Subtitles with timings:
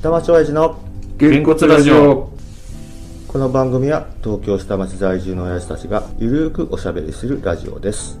[0.00, 0.78] 下町親父の
[1.16, 2.30] げんこつラジオ。
[3.26, 8.20] この番組は東京下町在住の親父たちがゆるーくおしゃべりするラジオです。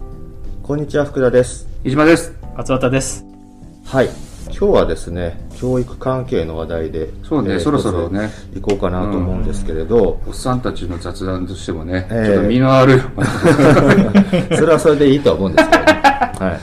[0.62, 1.68] こんにちは福田です。
[1.84, 2.34] 飯島です。
[2.56, 3.24] 勝俣です。
[3.84, 4.08] はい。
[4.46, 8.30] 今日はですね教育関係の話題でそうねそろそろね。
[8.54, 13.02] 行こうかなと思うんですけれど、おっさんたちの雑談としてもね、ええちょっと身のある
[14.56, 16.60] それはそれでいいとは思うんですけどね、はい。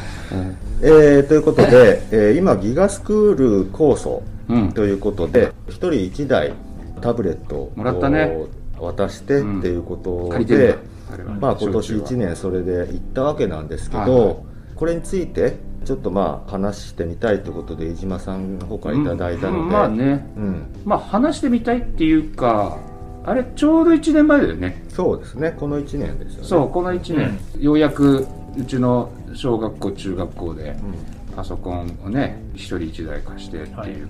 [0.82, 4.33] えーということで、えー今ギガスクール構想うん
[4.74, 6.54] ということで一人一台
[7.02, 8.38] タブレットをもらったね。
[8.80, 10.78] 渡してっていうことでだ、
[11.14, 11.34] あれは。
[11.36, 12.08] まあ、今年小中は。
[12.08, 14.10] 1年それで行ったわけなんですけど、はい。
[14.10, 14.38] はい
[14.76, 20.28] これについてちょっとまあ話してみたいということで飯島さんの方からいただいたので、うんまあね。
[20.36, 20.66] うん。
[20.84, 22.80] まあ話してみたいっていうか
[23.24, 24.84] あれちょうど1年前だよね。
[24.90, 25.56] そうですね。
[25.58, 26.48] この1年ですよね。
[26.48, 28.26] そうこの1年、ようやく
[28.58, 31.24] うちの小学校中学校でうん。
[31.36, 34.08] パソコンをね一人一台貸してっていう、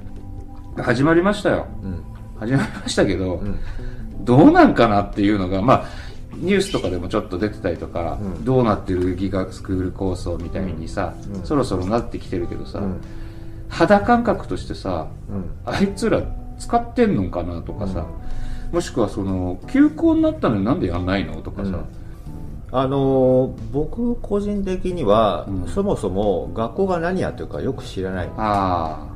[0.78, 1.68] 始まりましたよ。
[1.84, 2.04] うん。
[2.40, 3.60] 始まりましたけど、うん。
[4.26, 5.86] どうなんかなっていうのがまあ
[6.36, 8.46] ニュースとかでもちょっと出てたりとか、うん。
[8.46, 11.44] どうなってるギガスクール構想みたいにさ、うん。
[11.44, 13.02] そろそろなってきてるけどさ、うん。
[13.70, 15.52] 肌感覚としてさうん。
[15.66, 16.22] あいつら
[16.58, 18.06] 使ってんのかなとかさ、
[18.72, 21.84] もしくはその休校になったのになんでやんないのとかさ、
[22.72, 25.68] あのー僕個人的には、うん。
[25.68, 28.30] そもそも学校が何やってるかよく知らない。
[28.38, 29.08] あ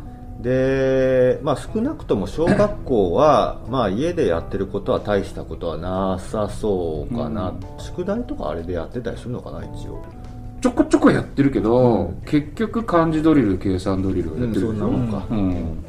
[0.42, 10.04] で、まあ、少なくとも小学校はまあ家でやってることは大したことはなさそうかな、宿題とかあれでやってたりするのかな一応。
[10.06, 12.22] あちょこちょこやってるけど、うん。
[12.26, 15.26] 結局漢字ドリル計算ドリルをやってるうんそんなもんか。
[15.30, 15.86] うん。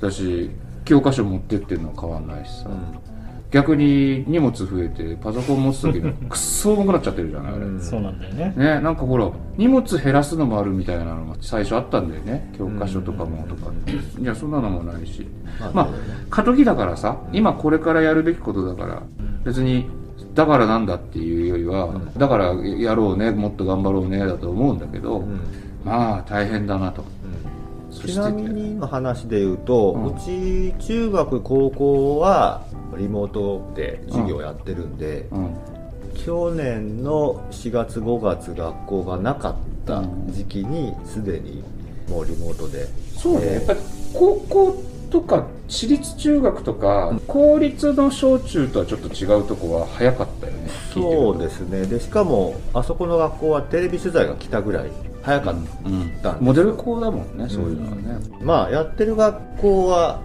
[0.00, 0.50] だし
[0.84, 3.15] 教科書持ってってるのは変わんないしさ、うん
[3.50, 7.80] 逆に荷物増えてパソコン持つ時にくっそ重くなっちゃってるじゃないあれ、うん。
[7.80, 8.54] そうなんだよね。
[8.56, 12.52] ねなんかほら荷物減らすのもあるみたいなのが最初あったんだよね。
[12.58, 13.70] 教科書とかもとか、
[14.20, 15.26] いやそんなのもないし。
[15.72, 15.88] まあ
[16.28, 19.02] 過渡期だからさ今これからやるべきことだから
[19.44, 19.86] 別に
[20.34, 22.14] だからなんだっていうよりは、うん。
[22.14, 25.40] だからやろうねもっと頑張ろうねだと思うんだけど、うん。
[25.84, 27.04] まあ大変だなと。
[28.04, 32.62] ちなみにの話で言うと、ううんち中学高校は
[32.96, 35.56] リモートで授業やってるんで、うん。
[36.14, 39.54] 去年の4月5月学校がなかっ
[39.84, 41.62] た時期にすでに
[42.08, 42.86] もうリモートで。
[43.16, 43.54] そうね、えー。
[43.54, 43.80] やっぱり
[44.12, 51.86] 高校とか私立中学とか、公立の小中とはちょっと違うとこは早かったよねそうすですね。
[51.86, 54.90] でしかもあそこの学校はテレビ取材が来たぐらい
[55.22, 56.10] 早かった、うん。
[56.22, 56.38] たん。
[56.40, 60.20] モデル校だもんねそういうのはね、まあやってる学校は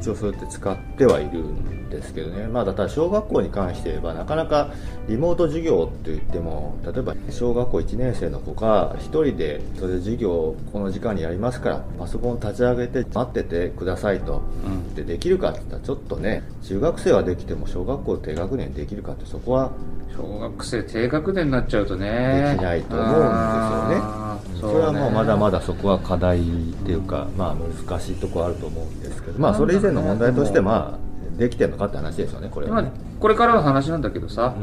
[0.00, 2.46] 一応そうやって使ってはいるんですけどね。
[2.46, 4.70] まあだから小学校に関して言えばなかなか
[5.08, 14.42] リモート授業って言っても例えば小学校1年生の子が1人でそれで授業この時間にやりますからパソコン立ち上げて待っててくださいと。
[14.66, 14.94] うん。
[14.94, 19.72] でできるかって言ったらちょっとね中学生はできても小学校低学年できるかってそこは
[20.14, 22.52] 小学生低学年になっちゃうとね。
[22.52, 24.24] できないと思うんですよね。
[24.60, 26.42] それはもうまだまだだそこは課題っ
[26.84, 31.03] ていうか、まあ難しいところあると思うんですけど、まあそれ以前の問題として、まあ
[31.36, 32.92] できてるのかって話ですよね、これは、まあね。
[33.20, 34.54] これからの話なんだけどさ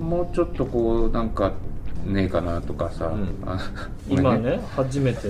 [0.00, 0.08] う、ん。
[0.08, 1.52] もうちょっとこうなんか
[2.06, 3.36] ねえかなとかさ、うん。
[4.08, 5.28] 今ね初めて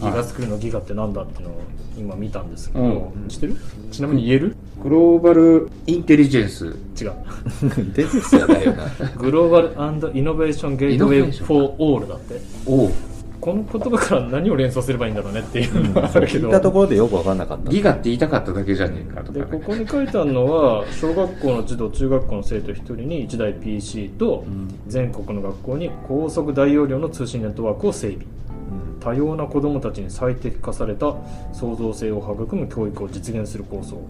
[0.00, 1.60] ギガスクールのギガってなんだっていうのを
[1.96, 3.28] 今見たんですけど、うん。
[3.28, 3.56] 知ってる？
[3.92, 4.56] ちなみに言える？
[4.82, 6.66] グローバルインテリジェンス。
[7.00, 7.12] 違う。
[7.94, 8.86] 出てきゃないよな。
[9.16, 9.68] グローバル
[10.16, 12.40] イノベーションゲートウェイフォーオールだって。
[12.66, 12.92] おう
[13.44, 16.48] この言葉から何を連想すればいいんだろうねっていうのがあるけど。
[16.48, 17.70] 聞いたところでよく分かんなかった。
[17.70, 19.46] ギガって言いたかっただけじゃねえかとかでね。
[19.50, 24.68] ここに書いてあるのは小学校の児童中学校の生徒1人に1台 PC とうん。
[24.86, 28.24] 全国の学校に高速大容量の通信ネットワークを整備。
[28.24, 29.00] うん。
[29.00, 31.14] 多様な子どもたちに最適化された
[31.52, 34.00] 創造性を育む教育を実現する構想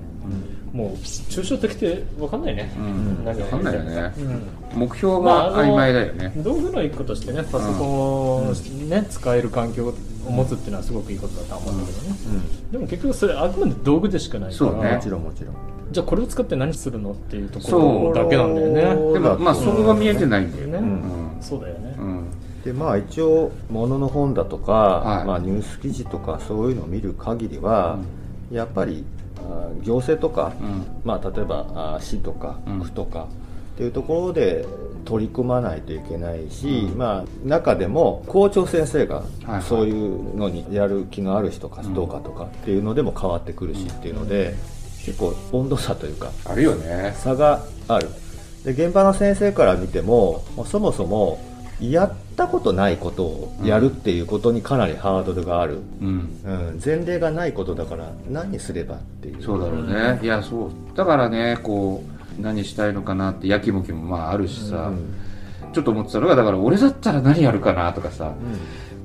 [0.74, 3.24] もう抽象的で分かんないね、うん。
[3.24, 4.12] 何を分かんないよね。
[4.18, 4.80] うん。
[4.80, 8.52] 目標まああのが曖昧だよね、道具の一個としてねパソコンを、
[8.88, 9.94] ね使える環境
[10.26, 12.16] を持つっていうのはすごくいいことだとは思うんだけどね、
[12.72, 14.70] でも結局それあくまで道具でしかないから。
[14.72, 14.96] そうね。
[14.96, 15.54] もちろんもちろん。
[15.92, 19.12] じゃあこれを使って何するのっていうとこそうろだけなんだよね。
[19.12, 20.80] でもまあそこが見えてないんだよね、
[21.40, 22.06] そうだよね、うん。
[22.06, 22.24] うん。
[22.64, 25.24] でまあ一応物の本だとか、はい。
[25.24, 27.98] まあ、ニュース記事とかそういうのを見る限りは、
[28.50, 29.13] やっぱりあ
[29.82, 30.86] 行政とか、うん。
[31.04, 32.80] まあ、例えばあ市とかうん。
[32.80, 33.28] 区とか
[33.74, 34.64] っていうところで
[35.04, 36.98] 取り組まないといけないし、うん。
[36.98, 41.94] まあ、中でも校長先生がはいそういうのにやる気のある人かうん。
[41.94, 44.54] どうかとかっていうのでも変わってくるしっていうので
[45.04, 47.14] 結構温度差というかあるよね。
[47.16, 48.08] 差がある。
[48.64, 51.38] で現場の先生から見ても、まあそもそも
[51.80, 56.08] やったことないことをやるっていうことにかなりハードルがある、うん。
[56.44, 59.42] うん、前例がないことだから何すればっていう。
[59.42, 60.20] そうだろうね。
[60.22, 60.96] いやそう。
[60.96, 62.04] だからねこ
[62.38, 65.72] う何したいのかなってやきもきもまああるしさ、うん。
[65.72, 68.34] ちょっと思ってたのがだから俺だったら何やるかなとかさ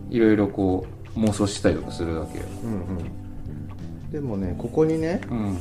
[0.10, 0.16] うん。
[0.16, 0.86] いろいろこ
[1.16, 2.46] う妄想したりとかするわけよ。
[2.64, 4.12] うんうん。
[4.12, 5.58] でもねここにね、うん。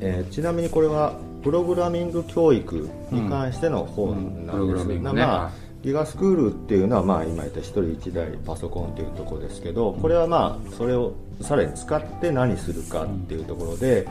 [0.00, 5.22] えーちなみにこれはプログラミング教育に関しての本なんです、ラミングね。
[5.22, 14.08] まあギガスクールっていうのはまあ今言った一人一台パソコンっていうところですけどこれはまあそれをさらに使って何するかっていうところで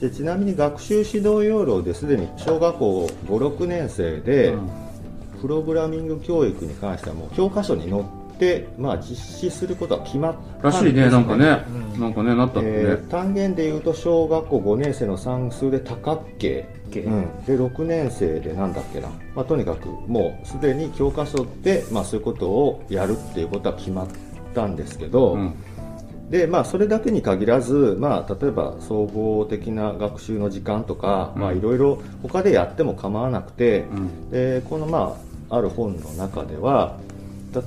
[0.00, 4.90] でちなみに学習指導要領ですでに小学校56年生でうん。
[5.40, 8.19] プログラミング教育に関してはもう教科書に載って、
[8.78, 24.08] まあ、実施することは決まったらしいねなんかね、うんなんかねなったってね、えー単元でいうと小学校5年生の算数で多角形、形うん、で6年生でなんだっけな、まあ、とにかくもうすでに教科書で、まあ、そういうことをやるっていうことは決まっ
[24.54, 25.54] たんですけど、うん。
[26.30, 31.42] でまあ、それだけに限らず、まあ、例えば総合的な学習の時間とか、うん。
[31.42, 34.30] まあ、いろいろ他でやっても構わなくて、うん。
[34.30, 35.16] でこの、ま
[35.50, 36.96] あ、ある本の中では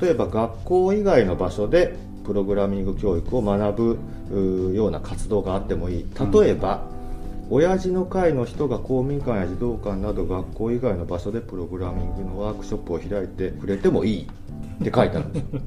[0.02, 1.96] 例えば学校以外の場所で
[2.26, 3.98] プログラミング教育を学
[4.32, 6.06] ぶような活動があってもいい。
[6.32, 6.82] 例えば、
[7.50, 14.28] 親父の会の人が公民館や児童館など学校以外の場所でプログラミングのワークショップを開いてくれてもいい。
[14.82, 15.62] って書いてあるんですよ。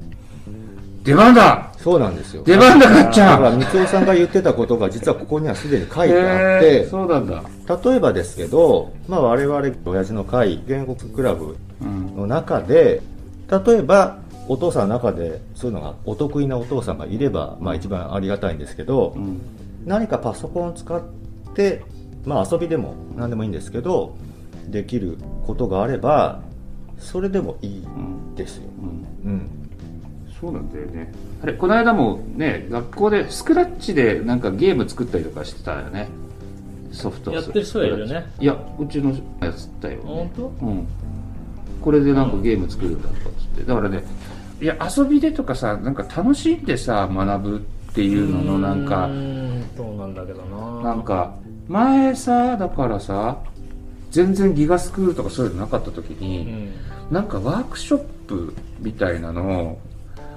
[1.03, 2.43] 出番だそうなんですよ。
[2.43, 7.43] 出番だかっちだからゃん光雄さんが言ってたことが実はここにはすでに書いてあってそうなんだ、
[7.85, 13.01] 例えばですけど、まあ、我々親父の会原国クラブうんの中で
[13.49, 19.41] 例えばお父さんの中でそういうのがお得意なお父さんがいれば、まあ、一番ありがたいんですけど、うん。
[19.85, 21.01] 何かパソコンを使っ
[21.53, 21.83] て、
[22.25, 24.17] まあ、遊びでも何でもいいんですけど
[24.67, 26.41] できることがあれば
[26.97, 28.63] それでもいいうんですよ、
[29.23, 29.31] うん。
[29.31, 29.49] うん、
[30.41, 31.13] そうなんだよね。
[31.41, 36.09] あれこの間もね学校でスクラッチでなんかゲーム作ったりとかしてたよね。
[36.91, 38.25] ソフトやってる人はいるね。
[38.39, 40.65] いやうちのやつだよ、ね、本当？
[40.65, 40.87] うん
[41.81, 43.63] これでなんかゲーム作るんだとかっつって。
[43.63, 44.03] だからね
[44.61, 47.57] いや遊びでとかさなんか楽しんでさ学ぶ
[47.91, 49.09] っていうののなんか
[49.77, 50.83] そうなんだけどな。
[50.83, 51.35] なんか
[51.67, 53.37] 前さだからさ
[54.09, 56.73] 全然ギガスクールとかそういうのなかった時うに、ん。
[57.11, 59.79] なんかワークショップみたいなのを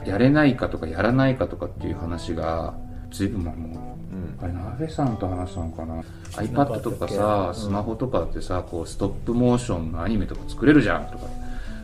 [0.05, 2.75] やれないかとかやらないかとかっていう話が
[3.11, 4.45] ずいぶん前もうん。
[4.45, 6.03] あれ鍋さんと話したのかな。
[6.33, 7.55] iPad とかさうん。
[7.55, 11.27] スマホとかってさこうストップモーションのアニメとか作れるじゃんとか。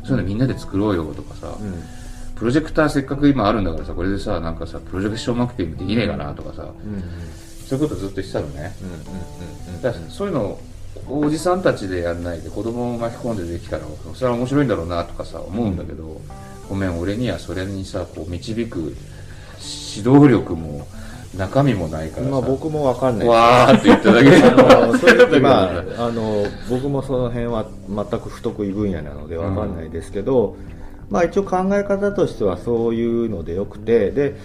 [0.05, 1.83] そういうのみんなで作ろうよとかさ、うん。
[2.37, 6.95] プロジェクターせっかく今あるんだからさこれでさなんかさプロジェクションマーケティングできねえかなとかさ、うん。
[6.95, 7.03] うん
[7.67, 8.77] そういうことずっと言ってたのね。
[8.83, 10.61] うんうんだからそういうのを
[11.09, 13.85] おじさんたちでやんないで子供を巻き込んでできたら
[14.15, 16.21] それは面白いんだろうなとかさ思うんだけど、
[16.69, 18.97] ごめん俺にはそれにさこう導く
[19.99, 20.87] 指導力も
[21.35, 23.29] 中身もないからさ、まあ僕もわかんない。
[23.29, 24.43] わーって言っただけで。
[24.43, 25.65] あの ま
[25.99, 30.57] ああの僕もその辺は全く不得意分野なのでわかんないですけど、
[31.11, 34.37] まあ一応考え方としてはそういうのでよくてで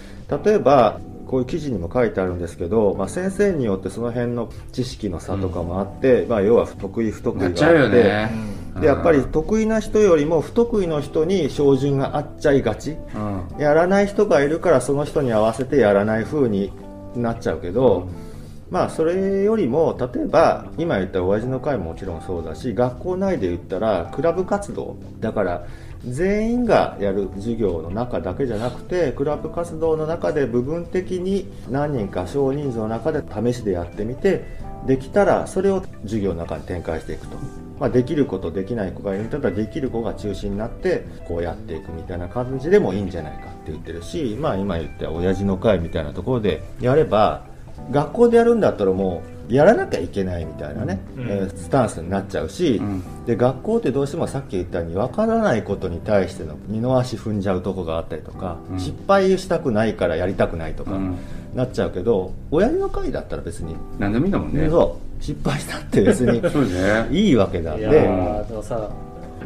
[0.44, 0.98] 例えば
[1.32, 8.30] こういう記事にも書いてあるんですけど、まあ、先生によってその辺の知識の差とかもあって、まあ、要は得意不得意があってなっちゃうよね、
[8.80, 12.96] でやっぱり得意な人よりも不得意の人に照準が合っちゃいがち。
[13.14, 13.60] うん。
[13.60, 16.72] やらない人がいるからその人に合わせてやらない風に
[17.14, 18.08] なっちゃうけど、
[18.70, 25.66] まあそれよりも例えば今言った親父の会ももちろんそうだし学校内で言ったらクラブ活動だから
[26.08, 34.42] 全員がやる授業の中だけじゃなくてクラブ活動の中で部分的に何人か少人数の中で試しでやってみて
[34.86, 37.36] できたらそれを授業の中に展開していくと、
[37.78, 47.44] まあ、できる子とできない子がいるんだったらできる子が中心になってこうやっていくみたいな感じでもいいんじゃないかって言ってるし、まあ、今言った親父の会みたいなところでやれば
[47.90, 51.22] 学校でやるんだったらもうやらなきゃいけないみたいなね、うん。
[51.24, 53.24] えースタンスになっちゃうし、うん。
[53.26, 58.78] で学校ってどうしてもさっき言ったように分からないことに対しての二の足踏んじゃうとこがあったりとか、うん。
[58.80, 61.18] 失敗したくないからやりたくないとか、うん。
[61.54, 64.68] なっちゃうけど親父の会だったら別に、何でもいいんだもんね。
[64.70, 66.42] そう失敗したって別に
[67.16, 67.86] いいわけだんで。
[67.86, 68.90] ーでもさ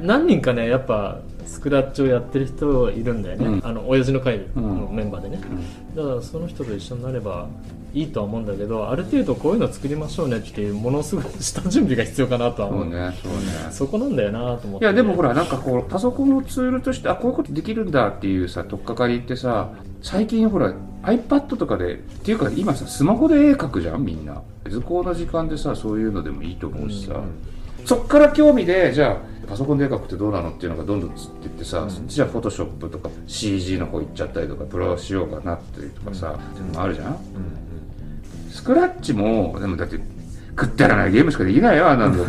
[0.03, 3.67] 何人かねやっぱスクラッチをやってる人いるんだよね、うん。
[3.67, 5.97] あの親父の会のメンバーでね、うん。
[5.97, 7.49] だからその人と一緒になれば
[7.95, 12.83] いいとは思うんだけどある程度こういうの作りましょうねっていうものすごい下準備が必要かなとは思う。
[12.85, 13.38] そうねそうね。
[13.71, 14.85] そこなんだよなと思って。
[14.85, 19.71] いやでもほらなんかこうパソコンをツールとしてあこういうことできるんだっていうさ取っかかりってさ
[20.03, 20.75] 最近ほら
[21.05, 24.43] iPad とかでっていうか今さスマホで絵描くじゃんみんな。
[24.69, 27.21] 図工の時間でさそういうのでもいいと思うしさ、
[27.85, 29.17] そっから興味でじゃあ
[29.49, 37.19] パソコンでかくてどうなのっていうのがどんどんつっていってさ、そっちじゃフォトショップとか CG の方行っちゃったりとかプロ仕様がなったりとかさ、っていうのもあるじゃん、
[38.50, 40.00] スクラッチもでもだって
[40.50, 42.25] 食ってやらないゲームしかできないよあんなの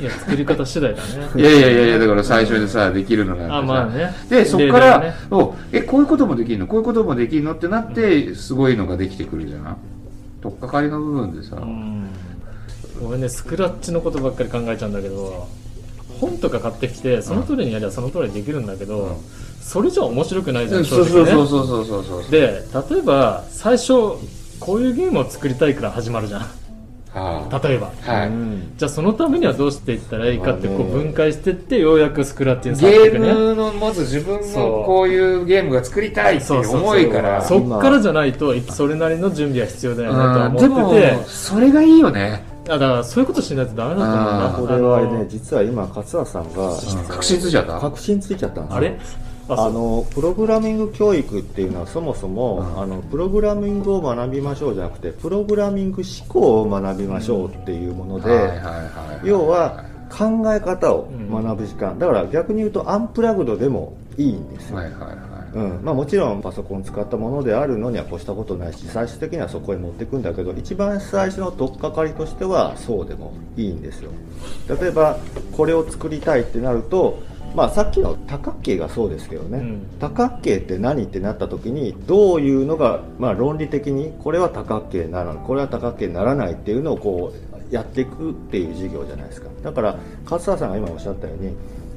[0.00, 1.06] いや作り方次第だね。
[1.36, 4.12] いやいやいやいやだから最初にさできるのなんてさあまあね。
[4.28, 6.66] でそこから、ねおえこういうこともできるの？
[6.66, 9.76] こういうこともできるのってなってすごいのができてくるじゃん？
[10.42, 12.08] 取っかかりの部分でさ、うん。
[13.00, 15.46] 俺ねスクラッチのことばっかり考えちゃうんだけど
[16.22, 19.16] 本とか買ってきてその通りにやりゃその通りにできるんだけど、うん。
[19.60, 22.30] それじゃ面白くないじゃんそうそうそうそうそうそう。
[22.30, 23.92] で例えば最初
[24.60, 26.40] こういうゲームを作りたいから始まるじゃん。
[27.12, 27.92] は例えば。
[28.06, 28.72] あはい、うん。
[28.76, 37.42] じゃあそのためにはどうしていったらいいかってこう分解してってようやくスクラッチにゲー触っていくねムのまず自分のこういうゲームが作りたいっていう思いから。
[37.42, 41.24] そっからじゃないとそれなりの準備は必要だよねとは思ってて。
[41.26, 44.74] それがいいよねあだからそういうことしないとダメだと思うな。
[44.74, 46.52] これはあのね実は今勝田さん。
[46.52, 46.76] が
[47.08, 47.80] 確信ついちゃった？
[47.80, 48.76] 確信ついちゃったんですよ。
[48.76, 48.98] あれ？
[49.48, 52.82] あのプログラミング教育っていうのはそもそも、うん。
[52.82, 58.60] あのプログラミングを学びましょうじゃなくてプログラミング思考を学びましょうっていうもので、
[59.24, 65.80] 要は考え方を学ぶ時間、だから逆に言うとアンプラグドでもいいんですよ、はいはいはいうん。
[65.82, 74.10] まあ、もちろんパソコン使ったものであるのには越したことないし最終的にはそこへ持っていくんだけど一番最初の取っかかりとしてはそうでもいいんですよ。
[74.68, 75.18] 例えば
[75.56, 77.22] これを作りたいってなると、
[77.54, 79.86] まあ、さっきの多角形がそうですけどね、うん。
[80.00, 89.48] 多角形って何ってなった時にどういうのが、まあ、論理的にこれは多角形ならこれは多角形にならないっていうのをこうやっていくっていう授業じゃないですか。
[89.62, 91.54] だから勝田さんが今おっしゃったように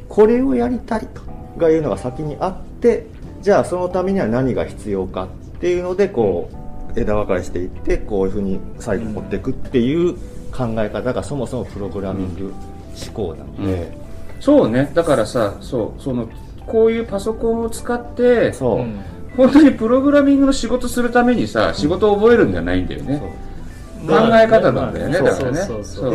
[0.07, 1.21] これをやりたいと
[1.57, 3.07] がいうのが先にあって
[3.45, 5.27] じゃあそのためには何が必要かっ
[5.59, 6.49] ていうのでこ
[6.91, 10.15] う枝分かれしていってこういうふうに最後持っていくっていう
[10.51, 12.51] 考え方がそもそもプログラミング
[13.05, 13.95] 思考なので、
[14.39, 14.89] そうね。
[14.95, 16.27] だからさそうその
[16.65, 18.99] こういうパソコンを使ってそう、うん
[19.37, 23.21] 本当にプログラミングの仕事するためにさ仕事を覚えるんじゃないんだよね、
[24.07, 25.67] 考え方なんだよねまあだからね。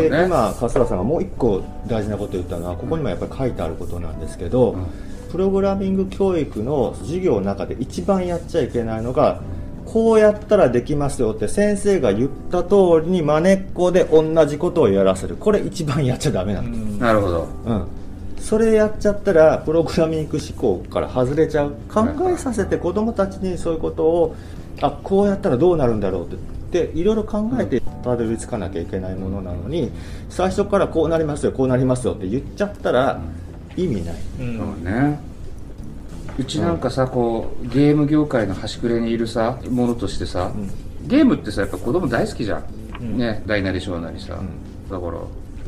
[0.03, 0.25] でね。
[0.25, 4.87] 今春日さんがもう一個大事なことを言ったのはここにもやっぱり書いてあることなんですけど、うん
[5.31, 9.41] プログラミング教育の授業の中で一番やっちゃいけないのが
[9.87, 15.37] こうやったらできますよって先生が言った通りに真似っこで同じことをやらせる。
[15.37, 16.99] これ一番やっちゃダメなんです、うん。
[16.99, 17.49] なるほど。
[17.65, 17.87] うん。
[18.39, 21.75] それやっちゃったらプログラミング思考から外れちゃう。
[21.93, 24.37] 考えさせて子供たちにそういうことを
[24.81, 26.37] あこうやったらどうなるんだろうって
[26.71, 29.91] でいろいろ考えてたどり着かなきゃいけないものなのに
[30.29, 33.21] 最初からこうなりますよこうなりますよって言っちゃったら
[33.85, 34.59] 意味ない、うん。
[34.59, 35.21] そうね。
[36.39, 40.53] うちなんかさこうゲーム業界の端くれにいるさものとしてさ、
[41.07, 42.65] ゲームってさやっぱ子供大好きじゃん、
[43.01, 43.19] うん。
[43.19, 44.49] ね大なり小なりさ、ん。
[44.89, 45.19] だから、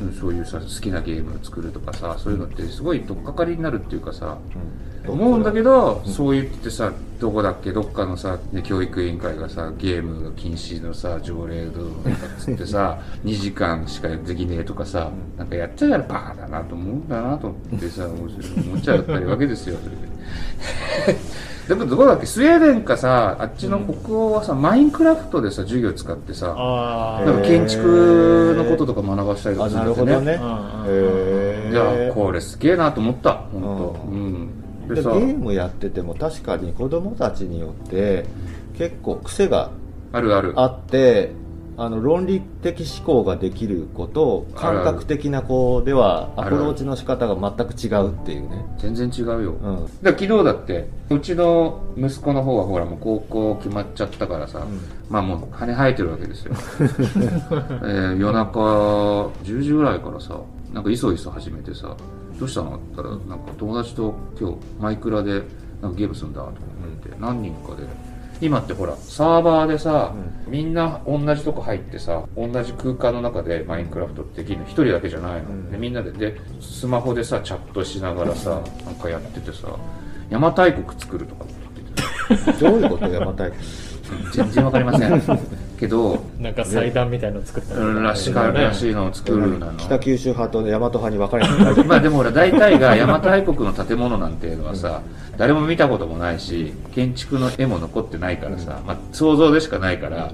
[0.06, 4.38] うん、そういうさ好きなゲームを作るとかさそういうのってすごい取っかかりになるっていうかさ、
[5.08, 7.72] 思うんだけど、そう言ってさどこだっけ？
[7.72, 21.18] どっかのさ、ね、教育委員会がさゲーム禁止のさ条例とかっつってさ2時間しかできねえとかさ、なんかやっちゃうやらバカだなと思うんだなと思ってさ 思っちゃったりわけですよそれで。
[21.68, 22.26] でもどこだっけ？
[22.26, 30.84] スウェーデンかさあっちの北欧はさ、マインクラフトでさ授業使ってさあなんか建築のこととか学ばしたりとあかするんだってねな
[31.96, 34.21] るほこれすげえなと思った本当ううん
[34.88, 38.26] でゲームやってても確かに子供たちによって
[38.76, 39.70] 結構癖が
[40.12, 40.52] あるある。
[40.56, 41.32] あって
[41.78, 48.64] あの論理的思考ができる子と感覚的な子ではアプローチの仕方が全く違うっていうね。
[48.78, 49.84] 全然違うよ、うん。
[49.84, 54.66] だから昨日だってうちの息子の方はほらもう高校決まっちゃったからさ、
[55.08, 58.60] まあもう羽生えてるわけですよ、 えー夜中
[59.42, 60.38] 10時ぐらいからさ
[60.74, 61.96] なんかいそいそ始めてさ
[62.42, 62.74] どうしたの？
[62.74, 65.42] って言ったらなんか友達と今日マイクラで
[65.80, 66.52] なんかゲームするんだとか
[66.84, 67.84] 言って、何人かで。
[68.40, 70.12] 今ってほらサーバーでさ、
[70.48, 74.64] みんな同じとこ入ってさ同じ空間の中でマインクラフトってできるの。
[74.64, 75.70] 一人だけじゃないの、ん。
[75.70, 79.68] でみんなででスマホでさチャットしながらさなんかやっててさ
[80.30, 81.54] 邪馬台国作るとかって
[82.26, 83.04] 言ってどういうこと？
[83.06, 83.62] 邪馬台国
[84.32, 85.10] 全然わかりません
[85.82, 88.00] けどなんか祭壇みたいの作ったりとか。
[88.00, 91.84] らしからしいのを作るなの北九州派と大和派に分かれてる。
[91.84, 95.02] まあでもほら大体が邪馬台国の建物なんていうのはさ
[95.36, 100.32] 誰も見たこともないし建築の絵も残ってないからさ、まあ、想像でしかないから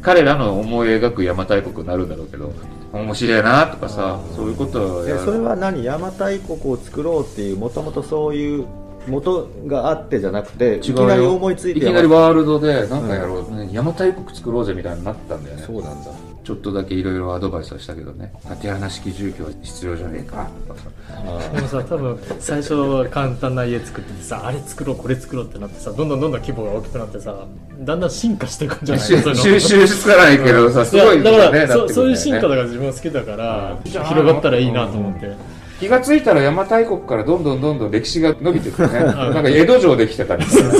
[0.00, 2.52] 彼らの思い描く邪馬台国になるんだろうけど
[2.92, 5.84] 面白いなとかさそういうことをやえそれは何？
[5.84, 8.64] 邪馬台国を作ろうっていうもともとそういう
[9.06, 11.06] 元があってじゃなくていき違うよ。
[11.06, 15.62] なり思いついていきなりワールドでなんかやろう、ね邪馬台国作ろうぜみたいになったんだよね。
[15.62, 16.10] そうなんだ。
[16.44, 21.50] ちょっとだけいろいろアドバイスはしたけどね縦穴式住居は必要じゃねえかとかさ。
[21.54, 27.46] でもさ多分最初は簡単な家作っててさあれ作ろうこれ作ろうってなってさどんどんどんどん規模が大きくなってさ
[27.80, 29.60] だんだん進化していくんじゃない収そういうの。
[29.60, 31.66] 収集つかないけどさすごいやだから、ね。
[31.66, 33.90] そうそういう進化だだから自分好きだから、うん。
[33.90, 35.32] 広がったらいいなと思って、
[35.80, 40.78] 気がついたら邪馬台国からどんどんどんどん歴史が伸びてってね なんか江戸城できてたりするね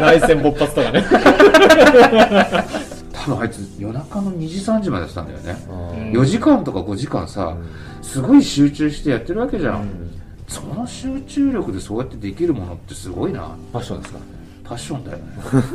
[0.00, 1.04] 内戦勃発とかね。
[3.12, 5.56] 多分あいつ夜中の2時3時までやってたんだよね。
[6.12, 6.18] ん。
[6.18, 7.54] 4時間とか5時間さ
[8.02, 9.88] すごい集中してやってるわけじゃん、
[10.48, 13.50] その集中力でそうやってできるものってすごいな。
[13.72, 14.18] ファッションですか
[14.70, 15.24] パッションだよね。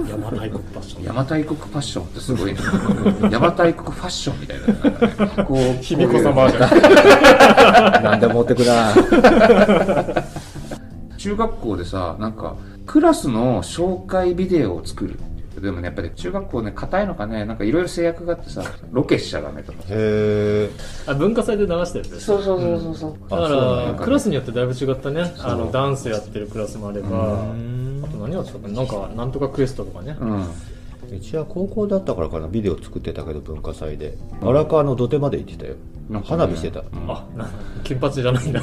[0.08, 1.04] 邪馬台国パッション。
[1.04, 2.60] 邪馬台国パッションってすごいね。
[3.24, 4.58] 邪馬台国ファッションみたい
[5.38, 5.44] な。
[5.44, 10.24] こう卑弥呼さバージョン何でも持ってくな。
[11.18, 15.20] 中学校でさなんかクラスの紹介ビデオを作る。
[15.62, 18.62] でもねやっぱり中学校ね硬いのかねなんかいろいろ制約があってさ
[18.92, 19.80] ロケしちゃダメとか。
[19.90, 20.70] へえ
[21.06, 23.12] あ文化祭で流してるんですそうそうそうそうそう。
[23.12, 24.06] うなんらだ。
[24.06, 25.34] クラスによってだいぶ違ったね。
[25.40, 27.08] あのダンスやってるクラスもあれば。
[27.08, 27.46] あと
[28.26, 30.18] 何やってたかななんかなんとかクエストとかね。
[30.20, 30.42] うん。
[31.12, 32.48] うちは高校だったからかな。
[32.48, 34.18] ビデオ作ってたけど文化祭で。
[34.42, 35.76] 荒川の土手まで行ってたよ。
[36.10, 36.38] なんかね。
[36.38, 36.88] 花火してた、うん。
[37.12, 37.48] あな
[37.84, 38.62] 金髪じゃないんだ。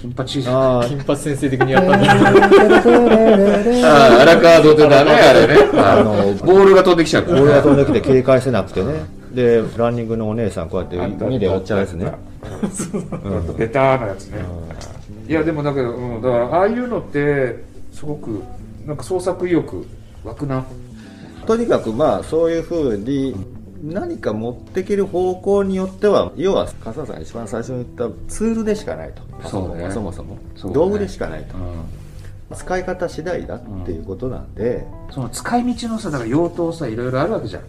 [0.00, 2.12] 金八ああ 金髪先生的にやったんだ。
[3.88, 5.54] あ荒川土手だね あれね。
[5.74, 6.12] あの
[6.44, 7.24] ボールが飛んできちゃう。
[7.24, 9.06] ボールが飛んできて警戒せなくてね。
[9.32, 12.12] でランニングのお姉さんこうやって海で追っちゃうやつね。
[13.24, 13.56] うん。
[13.56, 14.44] ベターなやつね。
[15.26, 18.42] いやでもだけど、うん、だからああいうのってすごく
[18.86, 19.86] なんか創作意欲
[20.24, 20.64] 湧くな。
[21.46, 23.34] とにかくまあそういうふうに
[23.82, 29.48] 何か持ってける方向によっては要は笠原さんが一番最初に言ったツールでしかないと。
[29.48, 29.90] そうね。
[29.90, 30.34] そもそも。
[30.34, 30.40] ね。
[30.72, 32.56] 道具でしかないと、うん。
[32.56, 37.62] 使い方次第だっていうことなんで、その使い道のさだから用途さいろいろあるわけじゃん。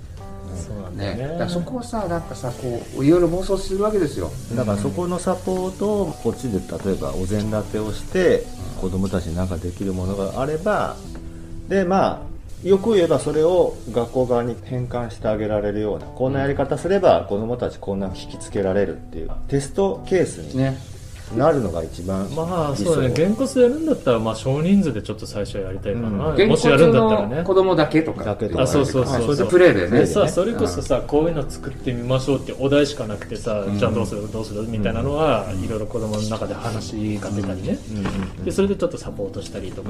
[0.56, 1.24] そうなんだよね。
[1.24, 1.28] ね。
[1.30, 4.30] だからそこをさなんかさこういろいろ妄想するわけですよ。
[4.56, 8.46] だからそこのサポートをこっちで例えばお膳立てをして
[8.84, 10.98] 子供たちに何かできるものがあれば
[11.70, 12.22] でま
[12.64, 20.78] あよく言えばそれを学校側に変換してあげられるようなこんなやり方すれば子供たちこんな引きつけられるっていうテストケースにね
[21.38, 23.10] なるのが一番まあ理そうだね。
[23.10, 26.36] 想原骨でやるんだったらまあ少人数でちょっと最初はやりたいかな、うん。
[26.36, 27.36] 原もしやるんだったらね。
[27.38, 28.24] の子供だけとか。
[28.24, 28.64] だけとか。
[28.64, 30.00] あそうそうそうあそれでプレイでね。
[30.00, 37.78] でさそれこそさこういうの作ってみましょうってお題しかなくてさ、じゃあどうするどうするみたいなのは、いろいろ子供の中で話が出たりね、
[38.44, 39.90] でそれでちょっとサポートしたりとか、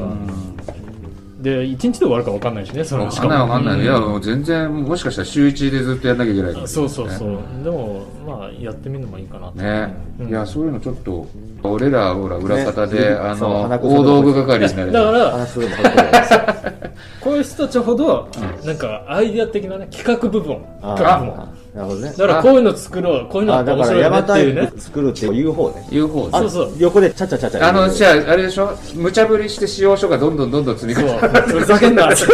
[1.44, 9.56] で一日で終わるか分かんないしねそのわかんないわかんない、いやもう全然もしかしたら週一でずっとやんなきゃいけないあそうそうそう、でもまあやってみるのもいいかなと。
[9.56, 10.30] ね、うん。
[10.30, 11.28] いやそういうのちょっと
[11.64, 14.92] 俺らほら裏方で、ねあの大道具係になる。
[14.94, 15.48] だから
[17.20, 18.30] こういう人たちほど、
[18.64, 21.36] なんかアイディア的なね企画部分あ企画部門。
[21.40, 22.10] あなるほどね。
[22.10, 23.28] だからこういうの作ろう。
[23.28, 24.62] こういうのあって面白いよねっていうね。
[24.62, 25.88] 台作るっていう方ね。
[25.90, 26.50] 言う方あそう。
[26.50, 28.78] そう横でチャチャチャチャあのじゃああれでしょ？
[28.94, 32.08] 無茶ぶりして使用書がどんどんどんどん積み重なってふざけんな。
[32.10, 32.28] だか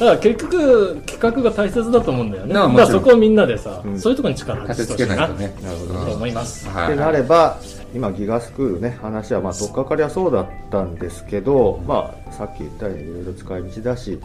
[0.00, 2.54] ら結局企画が大切だと思うんだよね。
[2.54, 4.00] だからそこをみんなでさ、ん。
[4.00, 5.62] そういうところに力を立てつ発してほしいなけないとね。
[5.62, 6.68] なるほどと思います。
[6.68, 6.86] はい。
[6.86, 7.58] ってなれば
[7.94, 14.18] 今ギガスクールね話はまあ取っかかりはそうだったんですけど、まあ、さっき言ったようにいろいろ使い道だし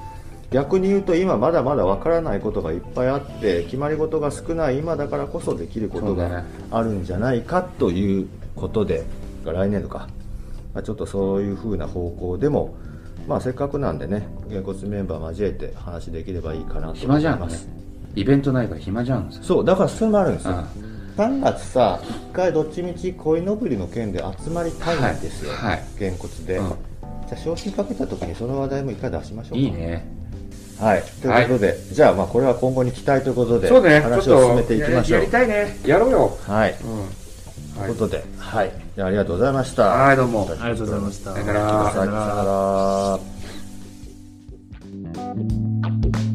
[0.51, 9.03] 逆に言うと今まだまだわからないことがいっぱいあって決まり事が少ない今だからこそできることがあるんじゃないかということで
[9.45, 10.09] 来年度か、
[10.73, 12.75] まあ、ちょっとそういう風な方向でも、
[13.29, 17.39] まあ、せっかくなんでね原骨メンバー交えて話できればいいかなと思暇じゃん。
[17.39, 17.69] ねいます
[18.13, 20.53] イベントないから暇じゃんそうだからそれもあるんですよ。
[20.53, 20.91] うん。
[21.15, 25.71] 3月さ1回どっちみち鯉のぼりの件で集まりたいんですよ、はい。
[25.71, 25.83] はい。
[25.97, 26.69] げんこつで、うん。
[26.69, 26.77] じゃ
[27.31, 29.57] あ昇進かけた時にその話題も一回出しましょうか。
[29.57, 30.20] いいね
[30.81, 31.03] はい。
[31.21, 35.19] ということで、じゃあまあこれは今後に期待ということでそうね話を進めていきましょう。
[35.19, 35.79] ややりたいね。
[35.85, 36.37] やろうよ。
[36.47, 36.77] はい、うん。
[37.75, 38.71] ということではい。
[38.95, 39.83] じゃあありがとうございました。
[39.83, 40.49] はいどうも。
[40.49, 41.33] ありがとうございました。
[41.33, 41.91] さよなら。
[41.91, 42.17] さよな
[46.25, 46.30] ら